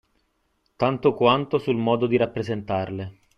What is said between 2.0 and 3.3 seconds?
di rappresentarle.